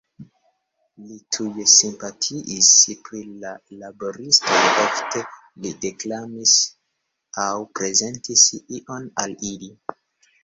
[1.09, 2.69] Li tuj simpatiis
[3.09, 3.51] pri la
[3.81, 5.21] laboristoj, ofte
[5.65, 6.53] li deklamis
[7.45, 8.47] aŭ prezentis
[8.79, 9.71] ion al ili.